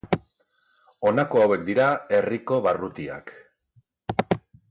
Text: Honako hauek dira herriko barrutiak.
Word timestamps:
Honako 1.09 1.43
hauek 1.43 1.65
dira 1.67 1.89
herriko 2.19 2.59
barrutiak. 2.69 3.31